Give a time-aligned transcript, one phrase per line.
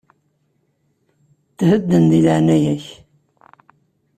[1.57, 2.85] Thedden, deg leɛaya-k.